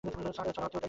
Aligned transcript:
ছড়া 0.03 0.41
অর্থেও 0.41 0.67
তাই। 0.67 0.79